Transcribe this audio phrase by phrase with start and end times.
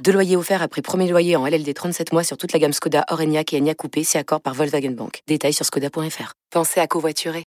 [0.00, 3.04] Deux loyers offerts après premier loyer en LLD 37 mois sur toute la gamme Skoda,
[3.10, 5.20] Orenia et Enya Coupé, c'est accord par Volkswagen Bank.
[5.28, 6.32] Détails sur skoda.fr.
[6.50, 7.44] Pensez à covoiturer.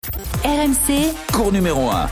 [0.44, 2.08] RMC, Cours numéro 1.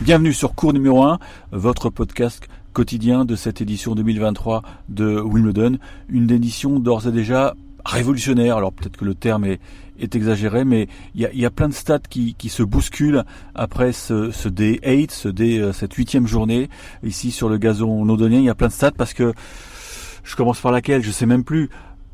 [0.00, 1.18] Bienvenue sur Cours numéro 1,
[1.52, 5.78] votre podcast quotidien de cette édition 2023 de Wimbledon.
[6.08, 7.54] Une édition d'ores et déjà
[7.84, 8.56] révolutionnaire.
[8.56, 9.60] Alors peut-être que le terme est,
[10.14, 13.24] exagéré, mais il y a, plein de stats qui, qui se bousculent
[13.56, 16.68] après ce, ce day 8, ce day, euh, cette huitième journée
[17.02, 18.38] ici sur le gazon londonien.
[18.38, 19.34] Il y a plein de stats parce que
[20.22, 21.68] je commence par laquelle, je sais même plus.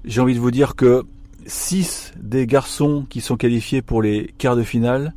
[0.07, 1.05] J'ai envie de vous dire que
[1.47, 5.13] 6 des garçons qui sont qualifiés pour les quarts de finale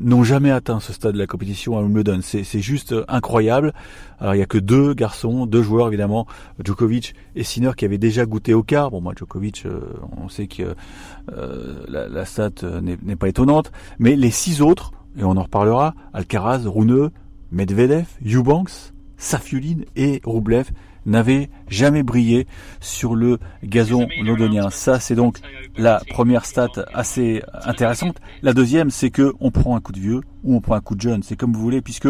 [0.00, 2.20] n'ont jamais atteint ce stade de la compétition à Wimbledon.
[2.22, 3.72] C'est juste incroyable.
[4.20, 6.26] Alors il n'y a que deux garçons, deux joueurs évidemment,
[6.62, 8.90] Djokovic et Sinner qui avaient déjà goûté au quart.
[8.90, 9.80] Bon moi Djokovic, euh,
[10.16, 10.74] on sait que
[11.36, 12.50] euh, la, la, stat
[12.82, 17.10] n'est pas étonnante, mais les six autres, et on en reparlera, Alcaraz, Rune,
[17.50, 20.70] Medvedev, Eubanks, Safiulin et Rublev
[21.06, 22.46] n'avait jamais brillé
[22.80, 24.70] sur le gazon londonien.
[24.70, 25.38] Ça, c'est donc
[25.76, 28.16] la première stat assez intéressante.
[28.42, 30.94] La deuxième, c'est que on prend un coup de vieux ou on prend un coup
[30.94, 31.22] de jeune.
[31.22, 32.08] C'est comme vous voulez, puisque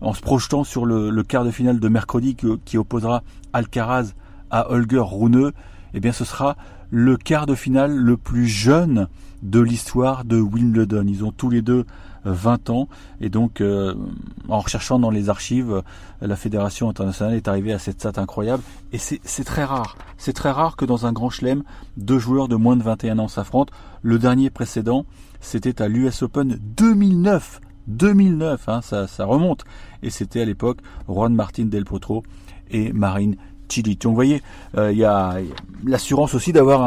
[0.00, 3.22] en se projetant sur le, quart de finale de mercredi qui opposera
[3.52, 4.14] Alcaraz
[4.50, 5.52] à Holger Rune,
[5.94, 6.56] eh bien, ce sera
[6.90, 9.08] le quart de finale le plus jeune
[9.42, 11.04] de l'histoire de Wimbledon.
[11.06, 11.84] Ils ont tous les deux
[12.24, 12.88] 20 ans
[13.20, 13.94] et donc euh,
[14.48, 15.82] en recherchant dans les archives,
[16.20, 19.96] la fédération internationale est arrivée à cette stat incroyable et c'est très rare.
[20.16, 21.62] C'est très rare que dans un grand chelem,
[21.96, 23.72] deux joueurs de moins de 21 ans s'affrontent.
[24.02, 25.06] Le dernier précédent,
[25.40, 27.60] c'était à l'US Open 2009.
[27.86, 29.64] 2009, hein, ça, ça remonte.
[30.02, 32.22] Et c'était à l'époque Juan Martin Del Potro
[32.70, 33.36] et Marine
[33.68, 34.42] Donc vous voyez,
[34.74, 35.36] il euh, y a
[35.84, 36.82] l'assurance aussi d'avoir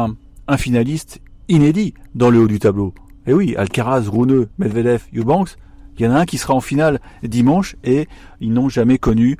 [0.47, 2.93] un, finaliste inédit dans le haut du tableau.
[3.25, 5.55] Et oui, Alcaraz, Rune, Medvedev, Eubanks,
[5.97, 8.07] il y en a un qui sera en finale dimanche et
[8.41, 9.37] ils n'ont jamais connu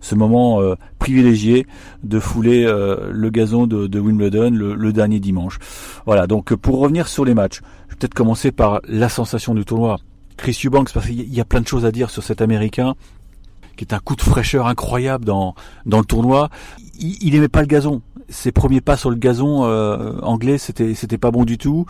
[0.00, 1.66] ce moment euh, privilégié
[2.02, 5.58] de fouler euh, le gazon de, de Wimbledon le, le, dernier dimanche.
[6.06, 9.64] Voilà, donc pour revenir sur les matchs, je vais peut-être commencer par la sensation du
[9.64, 9.98] tournoi.
[10.36, 12.94] Chris Eubanks, parce qu'il y a plein de choses à dire sur cet Américain,
[13.78, 15.54] qui est un coup de fraîcheur incroyable dans,
[15.86, 16.50] dans le tournoi.
[16.98, 18.02] Il, il aimait pas le gazon.
[18.28, 21.86] Ses premiers pas sur le gazon euh, anglais, c'était c'était pas bon du tout.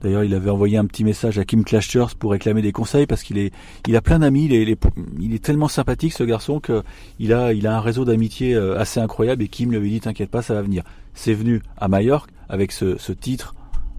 [0.00, 3.22] D'ailleurs, il avait envoyé un petit message à Kim Clijsters pour réclamer des conseils parce
[3.22, 3.52] qu'il est,
[3.86, 4.46] il a plein d'amis.
[4.46, 4.76] Il est,
[5.20, 6.82] il est, tellement sympathique ce garçon que
[7.20, 9.42] il a, il a un réseau d'amitié assez incroyable.
[9.42, 12.72] Et Kim lui avait dit "T'inquiète pas, ça va venir." C'est venu à Majorque avec
[12.72, 13.54] ce titre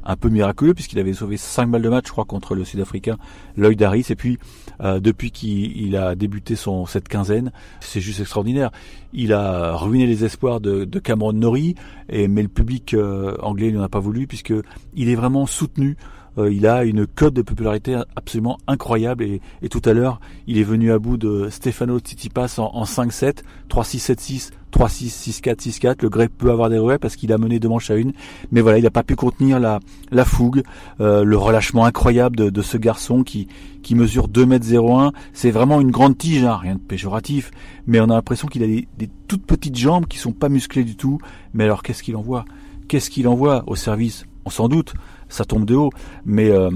[0.05, 3.17] un peu miraculeux puisqu'il avait sauvé 5 balles de match, je crois, contre le Sud-Africain
[3.57, 4.07] Lloyd Harris.
[4.09, 4.39] Et puis,
[4.81, 8.71] euh, depuis qu'il a débuté son cette quinzaine, c'est juste extraordinaire.
[9.13, 11.75] Il a ruiné les espoirs de, de Cameron Norrie,
[12.09, 14.53] et, mais le public euh, anglais n'en a pas voulu puisque
[14.95, 15.97] il est vraiment soutenu.
[16.37, 20.57] Euh, il a une cote de popularité absolument incroyable et, et tout à l'heure, il
[20.57, 23.39] est venu à bout de Stefano Tsitsipas en, en 5-7,
[23.69, 24.51] 3-6-7-6.
[24.73, 25.95] 3-6, 6-4, 6-4.
[26.01, 28.11] Le grec peut avoir des regrets parce qu'il a mené deux manches à une.
[28.51, 29.79] Mais voilà, il n'a pas pu contenir la,
[30.11, 30.63] la fougue,
[30.99, 33.47] euh, le relâchement incroyable de, de, ce garçon qui,
[33.83, 35.11] qui mesure 2 m 01.
[35.31, 37.51] C'est vraiment une grande tige, hein, rien de péjoratif.
[37.85, 40.83] Mais on a l'impression qu'il a des, des, toutes petites jambes qui sont pas musclées
[40.83, 41.19] du tout.
[41.53, 42.45] Mais alors qu'est-ce qu'il envoie?
[42.87, 44.25] Qu'est-ce qu'il envoie au service?
[44.45, 44.93] On s'en doute
[45.33, 45.89] ça tombe de haut.
[46.25, 46.69] Mais euh,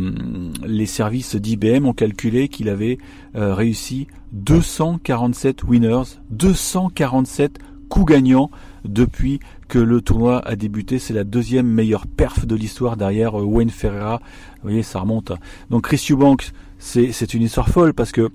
[0.66, 2.98] les services d'IBM ont calculé qu'il avait
[3.36, 8.50] euh, réussi 247 winners, 247 coup gagnant
[8.84, 10.98] depuis que le tournoi a débuté.
[11.00, 14.20] C'est la deuxième meilleure perf de l'histoire derrière Wayne Ferreira.
[14.58, 15.32] Vous voyez, ça remonte.
[15.70, 18.30] Donc Chris Eubanks, c'est une histoire folle parce que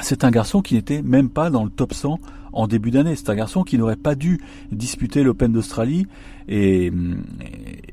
[0.00, 2.18] c'est un garçon qui n'était même pas dans le top 100
[2.52, 3.14] en début d'année.
[3.14, 4.40] C'est un garçon qui n'aurait pas dû
[4.72, 6.06] disputer l'Open d'Australie
[6.48, 6.90] et,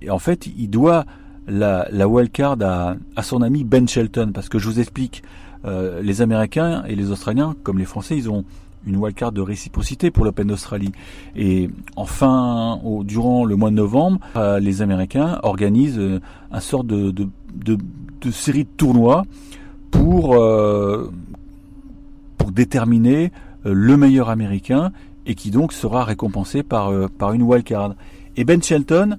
[0.02, 1.06] et, en fait, il doit
[1.48, 5.24] la, wildcard à, son ami Ben Shelton parce que je vous explique,
[5.66, 8.44] euh, les Américains et les Australiens, comme les Français, ils ont
[8.86, 10.92] une wildcard de réciprocité pour l'Open d'Australie.
[11.36, 16.20] Et enfin, durant le mois de novembre, euh, les Américains organisent euh,
[16.52, 19.26] un de, de, série de tournois
[19.92, 21.12] pour, euh,
[22.38, 23.32] pour déterminer
[23.64, 24.92] le meilleur Américain
[25.26, 27.96] et qui donc sera récompensé par, par une wildcard.
[28.36, 29.18] Et Ben Shelton,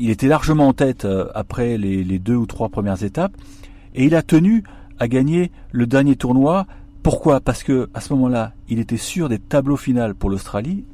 [0.00, 3.36] il était largement en tête après les, deux ou trois premières étapes
[3.94, 4.64] et il a tenu
[4.98, 6.66] à gagner le dernier tournoi.
[7.02, 7.40] Pourquoi?
[7.40, 10.84] Parce que à ce moment-là, il était sûr des tableaux finaux pour l'Australie,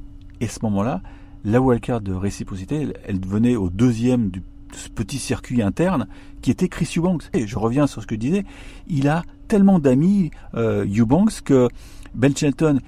[0.41, 1.03] et à ce moment-là,
[1.45, 4.43] la wildcard de réciprocité, elle, elle venait au deuxième du
[4.73, 6.07] ce petit circuit interne
[6.43, 7.25] qui était Chris Eubanks.
[7.33, 8.45] Et je reviens sur ce que je disais,
[8.89, 11.69] il a tellement d'amis, euh, Eubanks, que
[12.15, 12.81] Ben Shelton,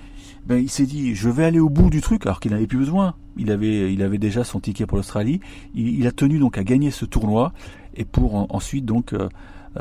[0.47, 2.79] ben, il s'est dit, je vais aller au bout du truc, alors qu'il n'avait plus
[2.79, 3.15] besoin.
[3.37, 5.41] Il avait, il avait déjà son ticket pour l'Australie.
[5.75, 7.53] Il, a tenu donc à gagner ce tournoi
[7.95, 9.29] et pour ensuite donc euh,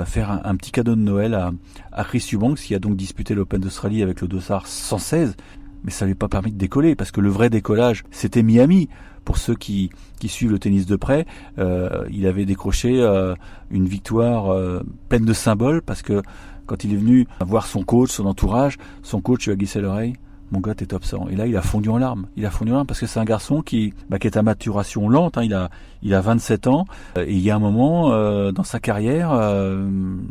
[0.05, 1.51] faire un, petit cadeau de Noël à,
[1.91, 5.35] à Chris Eubanks, qui a donc disputé l'Open d'Australie avec le dossard 116
[5.83, 8.89] mais ça lui a pas permis de décoller parce que le vrai décollage c'était Miami
[9.27, 9.89] pour ceux qui,
[10.25, 11.25] suivent le tennis de près,
[11.59, 13.35] euh, il avait décroché euh,
[13.69, 16.21] une victoire euh, pleine de symboles parce que
[16.65, 20.13] quand il est venu voir son coach, son entourage, son coach lui a glissé l'oreille.
[20.51, 21.27] Mon gars, t'es absent.
[21.29, 22.27] Et là, il a fondu en larmes.
[22.37, 24.43] Il a fondu en larmes parce que c'est un garçon qui, bah, qui est à
[24.43, 25.37] maturation lente.
[25.37, 25.43] Hein.
[25.43, 25.69] Il a,
[26.03, 26.85] il a 27 ans.
[27.17, 28.11] Et il y a un moment
[28.53, 29.31] dans sa carrière,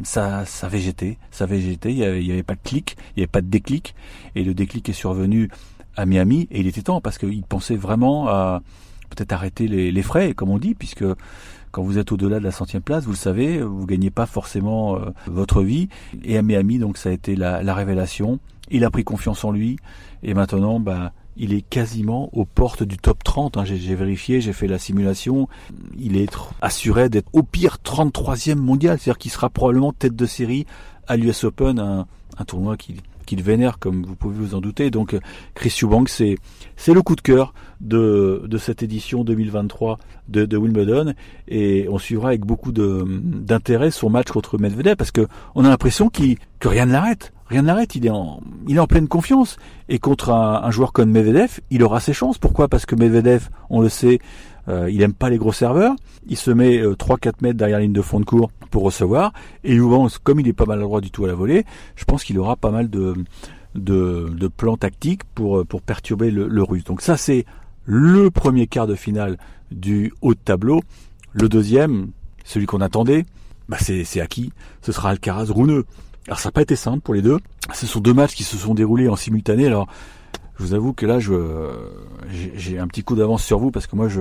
[0.05, 1.93] ça, ça végétait, ça végétait.
[1.93, 3.95] Il y, avait, avait pas de clic, il y avait pas de déclic.
[4.37, 5.51] Et le déclic est survenu
[5.97, 6.49] à Miami.
[6.51, 8.63] Et il était temps parce qu'il pensait vraiment à
[9.11, 11.05] peut-être arrêter les, frais, comme on dit, puisque
[11.73, 14.97] quand vous êtes au-delà de la centième place, vous le savez, vous gagnez pas forcément
[14.97, 15.89] euh, votre vie.
[16.25, 18.39] Et à Miami, donc ça a été la, révélation.
[18.71, 19.77] Il a pris confiance en lui
[20.23, 23.57] et maintenant, bah, il est quasiment aux portes du top 30.
[23.57, 23.65] Hein.
[23.65, 25.49] J'ai vérifié, j'ai fait la simulation.
[25.99, 30.67] Il est assuré d'être au pire 33e mondial, c'est-à-dire qu'il sera probablement tête de série
[31.07, 32.07] à l'US Open, un,
[32.39, 34.91] un tournoi qui qu'il vénère, comme vous pouvez vous en douter.
[34.91, 35.17] Donc
[35.55, 36.37] Chris Eubank, c'est
[36.77, 41.13] c'est le coup de cœur de, de cette édition 2023 de, de Wimbledon
[41.49, 46.09] et on suivra avec beaucoup d'intérêt son match contre Medvedev parce que on a l'impression
[46.09, 47.33] qu'il que rien ne l'arrête.
[47.49, 49.57] Rien ne l'arrête, il est en il est en pleine confiance
[49.89, 52.39] et contre un, un joueur comme Medvedev, il aura ses chances.
[52.39, 52.69] Pourquoi?
[52.69, 54.19] Parce que Medvedev, on le sait,
[54.69, 55.95] euh, il aime pas les gros serveurs.
[56.27, 59.33] Il se met 3-4 euh, mètres derrière la ligne de fond de cours pour recevoir.
[59.65, 59.79] Et
[60.23, 61.65] comme il est pas mal droit du tout à la volée,
[61.95, 63.15] je pense qu'il aura pas mal de,
[63.75, 66.85] de, de, plans tactiques pour, pour perturber le, le russe.
[66.85, 67.45] Donc ça, c'est
[67.85, 69.39] le premier quart de finale
[69.71, 70.83] du haut de tableau.
[71.33, 72.11] Le deuxième,
[72.45, 73.25] celui qu'on attendait,
[73.69, 74.53] bah c'est acquis.
[74.83, 75.85] Ce sera Alcaraz Rouneux.
[76.27, 77.39] Alors ça n'a pas été simple pour les deux.
[77.73, 79.67] Ce sont deux matchs qui se sont déroulés en simultané.
[79.67, 79.87] Alors
[80.59, 81.35] je vous avoue que là, je
[82.31, 84.21] j'ai un petit coup d'avance sur vous parce que moi, je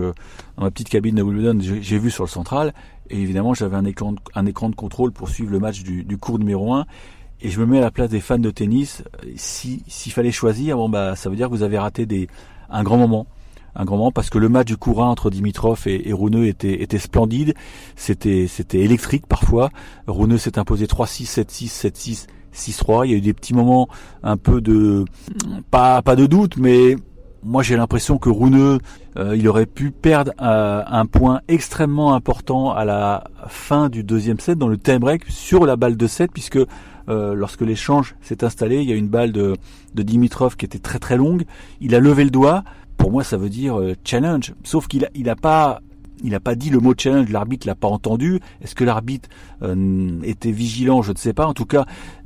[0.58, 2.74] dans ma petite cabine de Wimbledon, j'ai vu sur le central
[3.10, 6.18] et évidemment, j'avais un écran, un écran de contrôle pour suivre le match du, du
[6.18, 6.86] cours numéro 1
[7.42, 9.04] et je me mets à la place des fans de tennis.
[9.36, 12.28] Si s'il fallait choisir, bon bah, ça veut dire que vous avez raté des
[12.70, 13.28] un grand moment
[13.76, 16.82] un grand moment parce que le match du courant entre Dimitrov et, et Rouneux était,
[16.82, 17.54] était splendide.
[17.96, 19.70] C'était, c'était électrique parfois.
[20.08, 23.06] Rouneux s'est imposé 3-6, 7-6, 7-6, 6-3.
[23.06, 23.88] Il y a eu des petits moments
[24.24, 25.06] un peu de
[25.72, 26.96] pas pas de doute, mais
[27.44, 28.80] moi j'ai l'impression que Rouneux
[29.18, 34.40] euh, il aurait pu perdre euh, un point extrêmement important à la fin du deuxième
[34.40, 36.60] set dans le time break sur la balle de 7 puisque
[37.08, 39.56] euh, lorsque l'échange s'est installé, il y a une balle de,
[39.94, 41.46] Dimitrov qui était très très longue.
[41.80, 42.64] Il a levé le doigt.
[42.98, 44.54] Pour moi, ça veut dire challenge.
[44.64, 45.82] Sauf qu'il a, il pas
[46.24, 48.40] il n'a pas dit le mot challenge, l'arbitre l'a pas entendu.
[48.62, 49.30] Est-ce que l'arbitre
[50.24, 51.02] était vigilant?
[51.02, 51.46] Je ne sais pas.
[51.46, 51.86] En tout cas,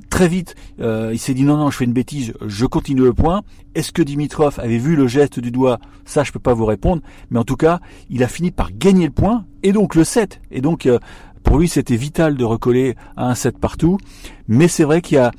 [0.09, 3.13] Très vite, euh, il s'est dit non, non, je fais une bêtise, je continue le
[3.13, 3.43] point.
[3.75, 5.79] Est-ce que Dimitrov avait vu le geste du doigt?
[6.03, 7.03] Ça, je peux pas vous répondre.
[7.29, 7.79] Mais en tout cas,
[8.09, 10.41] il a fini par gagner le point et donc le 7.
[10.49, 10.97] Et donc, euh,
[11.43, 13.97] pour lui, c'était vital de recoller un 7 partout.
[14.47, 15.31] Mais c'est vrai qu'il y a,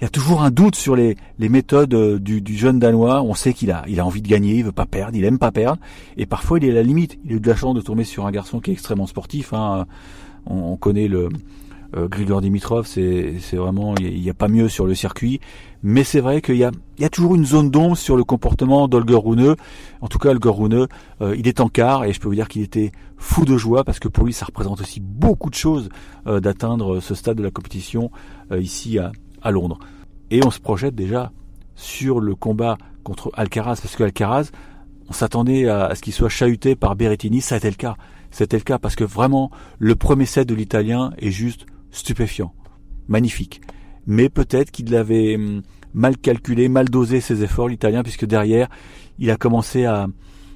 [0.00, 3.22] il y a toujours un doute sur les, méthodes euh, du, jeune Danois.
[3.22, 5.40] On sait qu'il a, il a envie de gagner, il veut pas perdre, il aime
[5.40, 5.80] pas perdre.
[6.16, 7.18] Et parfois, il est à la limite.
[7.24, 9.52] Il a eu de la chance de tomber sur un garçon qui est extrêmement sportif.
[9.52, 9.86] Hein.
[10.46, 11.28] On connaît le,
[11.94, 15.40] euh, Grigor Dimitrov, c'est vraiment, il n'y a, pas mieux sur le circuit.
[15.82, 19.56] Mais c'est vrai qu'il y a, toujours une zone d'ombre sur le comportement d'Olger Rune.
[20.00, 20.86] En tout cas, Olger Rune,
[21.20, 23.84] euh, il est en quart et je peux vous dire qu'il était fou de joie
[23.84, 25.88] parce que pour lui, ça représente aussi beaucoup de choses
[26.26, 28.10] euh, d'atteindre ce stade de la compétition
[28.56, 29.78] ici à, Londres.
[30.30, 31.32] Et on se projette déjà
[31.74, 34.50] sur le combat contre Alcaraz parce que Alcaraz,
[35.08, 37.96] on s'attendait à, à, ce qu'il soit chahuté par Berrettini, ça a été le cas.
[38.30, 42.52] C'était le cas parce que vraiment le premier set de l'Italien est juste stupéfiant,
[43.06, 43.60] magnifique.
[44.06, 45.62] Mais peut-être qu'il avait hum,
[45.94, 48.68] mal calculé, mal dosé ses efforts, l'Italien, puisque derrière,
[49.18, 50.08] il a commencé à,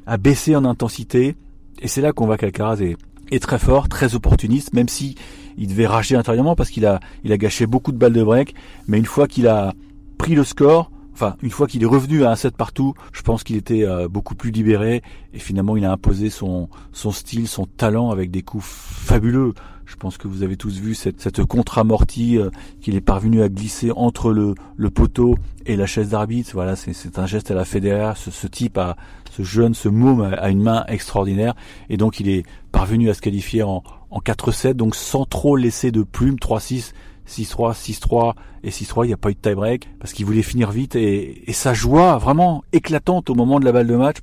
[0.07, 1.37] à baisser en intensité.
[1.81, 2.97] Et c'est là qu'on voit qu'Alcaraz est,
[3.31, 5.14] est, très fort, très opportuniste, même si
[5.59, 8.55] il devait rager intérieurement parce qu'il a, il a gâché beaucoup de balles de break.
[8.88, 9.75] Mais une fois qu'il a
[10.19, 13.45] pris le score, enfin une fois qu'il est revenu à un set partout, je pense
[13.45, 15.02] qu'il était euh, beaucoup plus libéré
[15.33, 19.55] et finalement il a imposé son, son style, son talent avec des coups fabuleux.
[19.87, 22.50] Je pense que vous avez tous vu cette, cette contre-amortie euh,
[22.81, 26.50] qu'il est parvenu à glisser entre le, le poteau et la chaise d'arbitre.
[26.55, 28.16] Voilà, c'est un geste à la fédéraire.
[28.16, 28.97] Ce, ce, type a,
[29.31, 31.55] ce jeune, ce môme a, une main extraordinaire.
[31.88, 35.93] Et donc il est parvenu à se qualifier en, en 4-7, donc sans trop laisser
[35.93, 36.93] de plumes, 3-6.
[37.28, 40.71] 6-3, 6-3 et 6-3, il n'y a pas eu de tie-break parce qu'il voulait finir
[40.71, 44.19] vite et, et, sa joie vraiment éclatante au moment de la balle de match,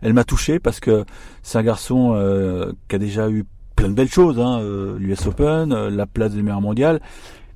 [0.00, 1.04] elle m'a touché parce que
[1.42, 3.44] c'est un garçon euh, qui a déjà eu
[3.76, 4.60] plein de belles choses, hein,
[4.98, 7.00] l'US Open, la place des meilleurs mondial,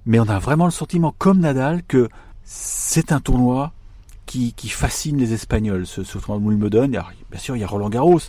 [0.07, 2.09] mais on a vraiment le sentiment, comme Nadal, que
[2.45, 3.73] c'est un tournoi
[4.25, 6.89] qui, fascine les Espagnols, ce, ce tournoi de Wimbledon.
[6.89, 7.05] Bien
[7.37, 8.21] sûr, il y a Roland Garros,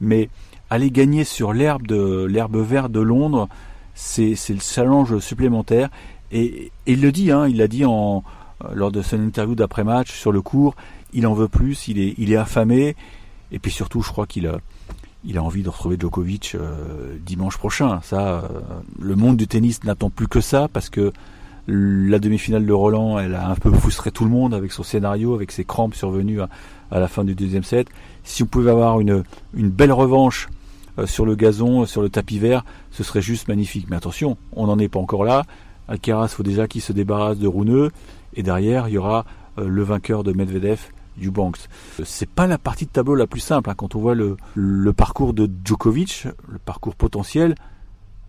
[0.00, 0.28] mais
[0.70, 3.48] aller gagner sur l'herbe de l'herbe verte de Londres,
[3.94, 5.90] c'est le challenge supplémentaire.
[6.32, 8.24] Et, il le dit, hein, il l'a dit en,
[8.72, 10.74] lors de son interview d'après-match sur le cours,
[11.12, 12.96] il en veut plus, il est, il est affamé,
[13.50, 14.58] et puis surtout, je crois qu'il a,
[15.24, 18.00] il a envie de retrouver Djokovic euh, dimanche prochain.
[18.02, 18.40] Ça, euh,
[19.00, 21.12] le monde du tennis n'attend plus que ça parce que
[21.68, 25.34] la demi-finale de Roland, elle a un peu frustré tout le monde avec son scénario,
[25.34, 26.48] avec ses crampes survenues à,
[26.90, 27.86] la fin du deuxième set.
[28.24, 29.22] Si on pouvait avoir une,
[29.54, 30.48] belle revanche
[30.98, 33.86] euh, sur le gazon, sur le tapis vert, ce serait juste magnifique.
[33.88, 35.44] Mais attention, on n'en est pas encore là.
[35.86, 37.92] Alcaraz, faut déjà qu'il se débarrasse de Rouneux.
[38.34, 39.24] Et derrière, il y aura
[39.56, 40.80] le vainqueur de Medvedev,
[41.16, 41.68] du Banks.
[42.04, 43.70] C'est pas la partie de tableau la plus simple.
[43.70, 43.74] Hein.
[43.76, 47.54] Quand on voit le, le, parcours de Djokovic, le parcours potentiel,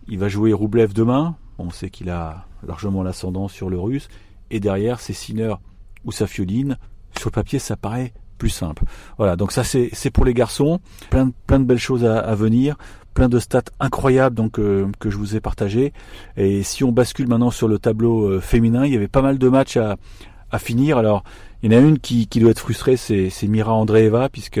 [0.08, 1.36] il va jouer Roublev demain.
[1.58, 4.08] On sait qu'il a largement l'ascendant sur le russe.
[4.50, 5.54] Et derrière, c'est Sinner
[6.04, 6.76] ou Safioline.
[7.16, 8.84] Sur le papier, ça paraît plus simple.
[9.16, 10.80] Voilà, donc ça c'est pour les garçons.
[11.10, 12.76] Plein, plein de belles choses à, venir,
[13.14, 15.92] plein de stats incroyables donc euh, que je vous ai partagé.
[16.36, 19.38] Et si on bascule maintenant sur le tableau euh, féminin, il y avait pas mal
[19.38, 19.96] de matchs à,
[20.50, 20.98] à finir.
[20.98, 21.24] Alors
[21.64, 24.60] il y en a une qui, qui doit être frustrée, c'est Mira Andreeva puisque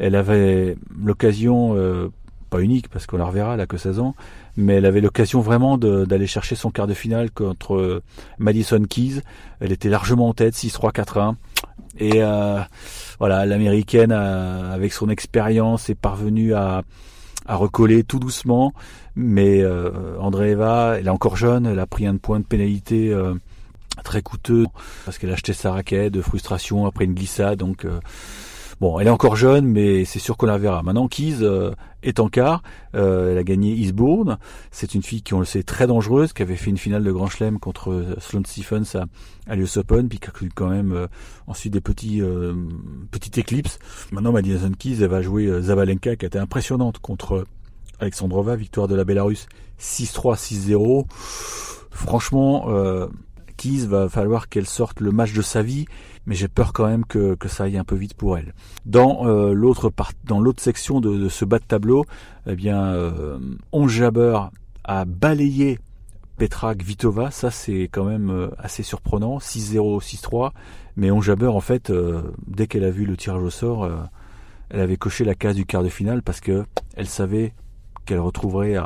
[0.00, 2.08] elle avait l'occasion euh,
[2.50, 4.16] pas unique parce qu'on la reverra, elle a que 16 ans,
[4.56, 8.02] mais elle avait l'occasion vraiment d'aller chercher son quart de finale contre
[8.38, 9.22] Madison Keys.
[9.60, 11.34] Elle était largement en tête, 6-3, 4-1.
[11.98, 12.60] Et euh,
[13.20, 16.82] voilà, l'américaine, avec son expérience, est parvenue à,
[17.46, 18.72] à recoller tout doucement.
[19.16, 23.34] Mais euh, Andreeva, elle est encore jeune, elle a pris un point de pénalité euh,
[24.02, 24.66] très coûteux
[25.04, 27.58] parce qu'elle a acheté sa raquette de frustration après une glissade.
[27.58, 28.00] Donc euh,
[28.80, 30.82] Bon, elle est encore jeune, mais c'est sûr qu'on la verra.
[30.82, 32.62] Maintenant, Keys euh, est en quart.
[32.94, 34.38] Euh, elle a gagné Eastbourne.
[34.70, 37.12] C'est une fille qui, on le sait, très dangereuse, qui avait fait une finale de
[37.12, 39.04] Grand Chelem contre euh, Sloane Stephens à,
[39.46, 41.08] à l'US Open, puis qui a eu quand même
[41.46, 42.22] ensuite des petits
[43.10, 43.78] petites éclipses.
[44.12, 47.44] Maintenant, Madison Keys, elle va jouer Zabalenka, qui a été impressionnante contre
[47.98, 49.46] Alexandrova, victoire de la Bélarus
[49.78, 51.04] 6-3, 6-0.
[51.90, 52.66] Franchement,
[53.86, 55.86] Va falloir qu'elle sorte le match de sa vie
[56.26, 58.54] mais j'ai peur quand même que, que, ça aille un peu vite pour elle.
[58.86, 59.92] Dans euh, l'autre
[60.24, 62.04] dans l'autre section de, ce bas de tableau,
[62.46, 63.38] eh bien, euh,
[64.84, 65.78] a balayé
[66.36, 70.52] Petra Kvitova, ça c'est quand même euh, assez surprenant, 6-0, 6-3,
[70.96, 73.88] mais On Jabber en fait, euh, dès qu'elle a vu le tirage au sort,
[74.70, 76.64] elle avait coché la case du quart de finale parce que
[76.94, 77.54] elle savait
[78.06, 78.76] qu'elle retrouverait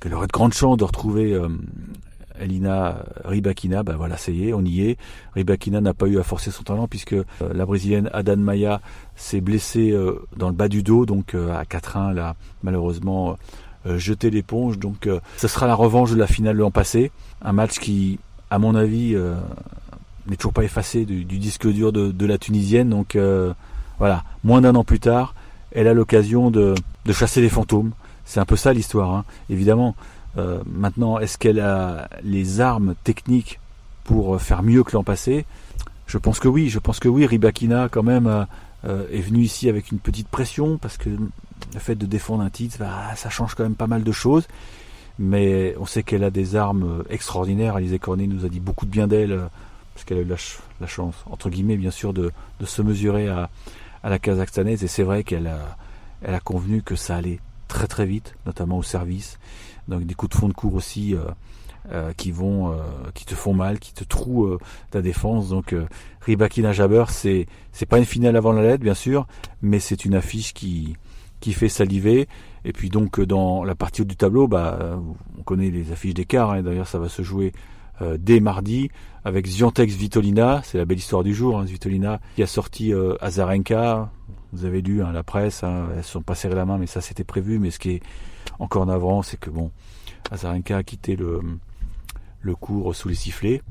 [0.00, 1.38] qu'elle aurait de grandes chances de retrouver
[2.40, 4.96] Elina Ribakina, ben voilà, ça y est, on y est.
[5.34, 8.80] Ribakina n'a pas eu à forcer son talent puisque euh, la brésilienne Adan Maya
[9.16, 13.36] s'est blessée euh, dans le bas du dos, donc euh, à 4-1, elle a malheureusement
[13.86, 14.78] jeté l'éponge.
[14.78, 17.10] Donc ce sera la revanche de la finale l'an passé.
[17.40, 18.18] Un match qui,
[18.50, 19.16] à mon avis,
[20.26, 22.90] n'est toujours pas effacé du, disque dur de, la Tunisienne.
[22.90, 23.16] Donc
[23.98, 25.34] voilà, moins d'un an plus tard,
[25.72, 26.74] elle a l'occasion de,
[27.10, 27.92] chasser les fantômes.
[28.26, 29.24] C'est un peu ça l'histoire, hein.
[29.48, 29.96] évidemment.
[30.38, 33.58] Euh, maintenant, est-ce qu'elle a les armes techniques
[34.04, 35.44] pour faire mieux que l'an passé?
[36.06, 36.68] Je pense que oui.
[36.68, 37.26] Je pense que oui.
[37.26, 38.46] Ribakina, quand même,
[38.84, 42.50] euh, est venu ici avec une petite pression parce que le fait de défendre un
[42.50, 44.46] titre, bah, ça change quand même pas mal de choses.
[45.18, 47.76] Mais on sait qu'elle a des armes extraordinaires.
[47.76, 49.38] Alizé Cornet nous a dit beaucoup de bien d'elle
[49.94, 50.34] parce qu'elle a eu
[50.80, 52.32] la, chance, entre guillemets, bien sûr, de,
[52.64, 53.50] se mesurer à,
[54.02, 54.82] la kazakhstanaise.
[54.82, 55.76] Et c'est vrai qu'elle a,
[56.22, 57.38] elle a convenu que ça allait
[57.70, 59.38] très très vite, notamment au service
[59.90, 61.24] donc des coups de fond de cours aussi euh,
[61.92, 62.76] euh, qui vont, euh,
[63.14, 64.56] qui te font mal, qui te trouent
[64.90, 65.50] ta défense.
[65.50, 65.74] Donc
[66.22, 69.26] Ribakina Jabber, c'est c'est pas une finale avant la lettre bien sûr,
[69.60, 70.96] mais c'est une affiche qui
[71.40, 72.28] qui fait saliver.
[72.64, 74.98] Et puis donc dans la partie haute du tableau, bah
[75.38, 76.52] on connaît les affiches d'écart.
[76.52, 77.52] Hein, D'ailleurs, ça va se jouer
[78.18, 78.90] dès mardi
[79.24, 80.62] avec Ziontex Vitolina.
[80.64, 81.58] C'est la belle histoire du jour.
[81.58, 84.10] Hein, Vitolina qui a sorti Azarenka.
[84.52, 85.62] Vous avez lu hein, la presse.
[85.62, 87.58] Hein, elles se sont pas serrées la main, mais ça c'était prévu.
[87.58, 88.02] Mais ce qui est
[88.58, 89.70] encore en avant, c'est que bon,
[90.30, 91.40] Azarenka a quitté le,
[92.40, 93.62] le cours sous les sifflets.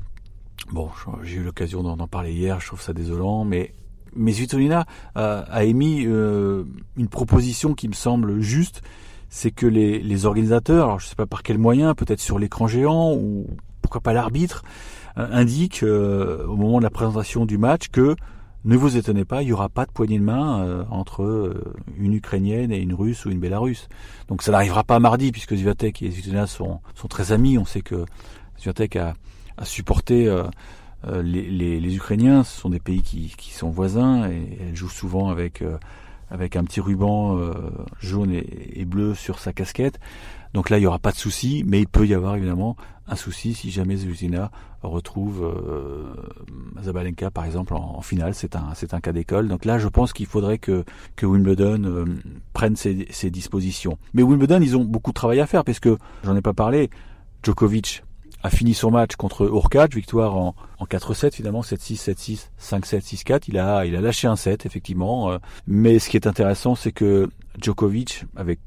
[0.72, 0.88] Bon,
[1.22, 3.74] j'ai eu l'occasion d'en parler hier, je trouve ça désolant, mais
[4.14, 6.64] mais Svitolina a, émis euh,
[6.96, 8.82] une proposition qui me semble juste,
[9.28, 12.66] c'est que les, les, organisateurs, alors je sais pas par quel moyen, peut-être sur l'écran
[12.66, 13.46] géant ou
[13.90, 14.62] pourquoi pas l'arbitre,
[15.18, 18.14] euh, indiquent euh, au moment de la présentation du match que
[18.64, 22.14] ne vous étonnez pas, il n'y aura pas de poignée de main euh, entre une
[22.14, 23.88] Ukrainienne et une Russe ou une Bélarusse.
[24.28, 27.58] Donc ça n'arrivera pas mardi, puisque Zviatek et Zvitlana sont, sont très amis.
[27.58, 28.04] On sait que
[28.60, 29.14] Zviatek a,
[29.64, 30.32] supporté
[31.04, 32.44] les, Ukrainiens.
[32.44, 35.64] Ce sont des pays qui, sont voisins et elle joue souvent avec
[36.30, 37.38] avec un petit ruban
[38.00, 39.98] jaune et, bleu sur sa casquette.
[40.54, 42.76] Donc là, il n'y aura pas de souci, mais il peut y avoir évidemment
[43.10, 44.50] un souci si jamais Zeluzina
[44.82, 46.14] retrouve euh,
[46.82, 48.34] Zabalenka, par exemple, en, finale.
[48.34, 49.48] C'est un, c'est un cas d'école.
[49.48, 50.84] Donc là, je pense qu'il faudrait que,
[51.16, 52.04] que Wimbledon euh,
[52.52, 53.98] prenne ses, ses, dispositions.
[54.14, 56.88] Mais Wimbledon, ils ont beaucoup de travail à faire, parce que, j'en ai pas parlé,
[57.42, 58.02] Djokovic
[58.42, 63.44] a fini son match contre Urkac, victoire en, en 4-7 finalement, 7-6, 7-6, 5-7, 6-4.
[63.48, 65.32] Il a, il a lâché un 7 effectivement.
[65.32, 65.38] Euh.
[65.66, 67.28] Mais ce qui est intéressant, c'est que
[67.60, 68.60] Djokovic, avec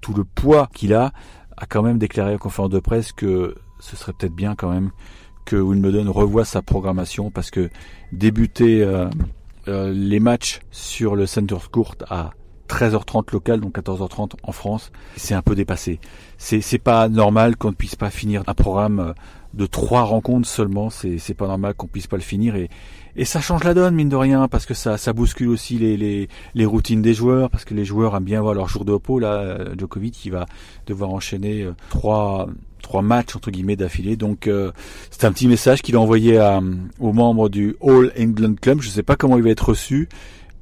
[0.00, 1.12] tout le poids qu'il a,
[1.56, 4.90] a quand même déclaré en conférence de presse que ce serait peut-être bien quand même
[5.44, 7.68] que Wimbledon revoie sa programmation parce que
[8.12, 9.08] débuter euh,
[9.68, 12.30] euh, les matchs sur le Center Court à
[12.68, 16.00] 13h30 local, donc 14h30 en France, c'est un peu dépassé.
[16.38, 19.12] C'est pas normal qu'on ne puisse pas finir un programme euh,
[19.52, 20.88] de trois rencontres seulement.
[20.88, 22.70] C'est pas normal qu'on puisse pas le finir et
[23.14, 25.98] et ça change la donne mine de rien parce que ça ça bouscule aussi les
[25.98, 28.92] les, les routines des joueurs parce que les joueurs aiment bien avoir leur jour de
[28.92, 29.18] repos.
[29.18, 30.46] Là, euh, Djokovic il va
[30.86, 32.48] devoir enchaîner euh, trois
[32.82, 34.16] trois matchs entre guillemets d'affilée.
[34.16, 34.50] Donc
[35.10, 36.60] c'est un petit message qu'il a envoyé à,
[37.00, 38.80] aux membres du All England Club.
[38.80, 40.08] Je sais pas comment il va être reçu.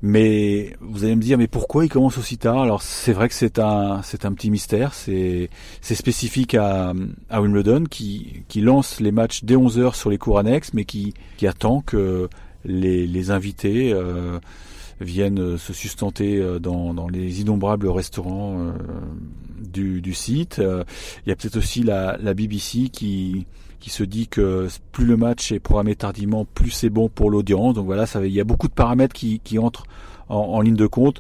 [0.03, 2.63] Mais vous allez me dire, mais pourquoi il commence aussi tard?
[2.63, 4.95] Alors c'est vrai que c'est un c'est un petit mystère.
[4.95, 5.51] C'est
[5.83, 6.95] c'est spécifique à,
[7.29, 10.85] à Wimbledon qui qui lance les matchs dès 11 heures sur les cours annexes, mais
[10.85, 12.31] qui qui attend que
[12.65, 14.39] les les invités euh,
[15.01, 18.73] viennent se sustenter euh, dans, les innombrables restaurants euh,
[19.61, 20.59] du, site.
[20.59, 23.47] Il y a peut-être aussi la, BBC qui
[23.79, 27.73] qui se dit que plus le match est programmé tardivement, plus c'est bon pour l'audience.
[27.73, 29.85] Donc voilà, ça, il y a beaucoup de paramètres qui, entrent
[30.29, 31.19] en, en, ligne de compte.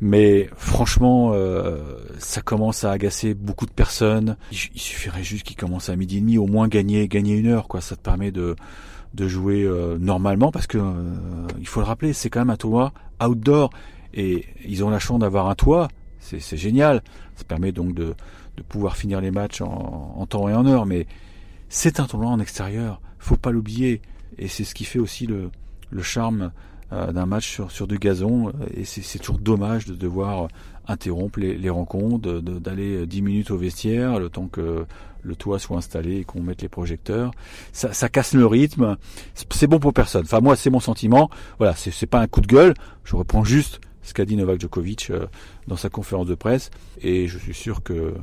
[0.00, 1.78] Mais franchement, euh,
[2.18, 4.36] ça commence à agacer beaucoup de personnes.
[4.52, 7.66] Il, suffirait juste qu'ils commencent à midi et demi, au moins gagner gagner une heure,
[7.66, 7.80] quoi.
[7.80, 8.56] Ça te permet de
[9.14, 10.92] de jouer euh, normalement parce que euh,
[11.58, 12.92] il faut le rappeler, c'est quand même un tournoi
[13.24, 13.70] outdoor
[14.12, 15.88] et ils ont la chance d'avoir un toit.
[16.18, 17.02] C'est génial.
[17.36, 18.14] Ça permet donc de
[18.56, 21.06] de pouvoir finir les matchs en, temps et en heure, mais
[21.68, 24.00] c'est un tournoi en extérieur, faut pas l'oublier.
[24.38, 25.50] Et c'est ce qui fait aussi le,
[25.90, 26.52] le charme
[26.90, 28.52] d'un match sur, sur du gazon.
[28.74, 30.48] Et c'est toujours dommage de devoir
[30.86, 34.86] interrompre les, les rencontres, d'aller 10 minutes au vestiaire, le temps que
[35.26, 37.32] le toit soit installé et qu'on mette les projecteurs.
[37.72, 38.96] Ça, ça casse le rythme.
[39.50, 40.22] C'est bon pour personne.
[40.22, 41.28] Enfin, moi, c'est mon sentiment.
[41.58, 42.74] Voilà, c'est pas un coup de gueule.
[43.04, 45.26] Je reprends juste ce qu'a dit Novak Djokovic euh,
[45.66, 46.70] dans sa conférence de presse.
[47.02, 48.14] Et je suis sûr que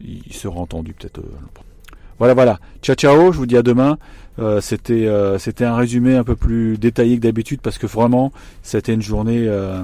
[0.00, 1.30] il sera entendu peut-être euh,
[2.18, 2.58] voilà, voilà.
[2.82, 3.32] Ciao, ciao.
[3.32, 3.98] Je vous dis à demain.
[4.38, 8.32] Euh, c'était euh, c'était un résumé un peu plus détaillé que d'habitude parce que vraiment
[8.62, 9.82] c'était une journée euh,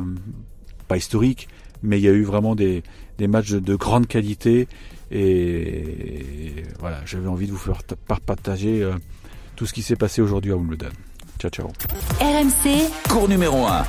[0.86, 1.48] pas historique,
[1.82, 2.84] mais il y a eu vraiment des,
[3.18, 4.68] des matchs de, grande qualité
[5.10, 7.82] et, voilà, j'avais envie de vous faire
[8.26, 8.88] partager
[9.56, 10.88] tout ce qui s'est passé aujourd'hui à Wimbledon.
[11.38, 11.68] Ciao ciao.
[12.20, 13.84] RMC, cours numéro 1.